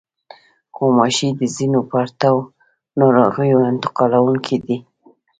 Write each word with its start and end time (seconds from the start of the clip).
غوماشې 0.75 1.29
د 1.39 1.41
ځینو 1.55 1.79
پرتو 1.91 2.33
ناروغیو 2.99 3.59
انتقالوونکې 3.71 4.57
دي. 4.65 4.77